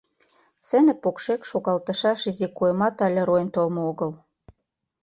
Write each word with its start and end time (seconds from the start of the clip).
Сцене 0.61 0.93
покшек 1.03 1.41
шогалтышаш 1.49 2.21
изи 2.29 2.47
куэмат 2.57 2.95
але 3.05 3.21
руэн 3.27 3.49
толмо 3.55 3.81
огыл. 3.91 4.11